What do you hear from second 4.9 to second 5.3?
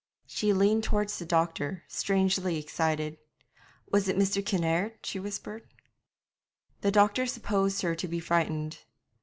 she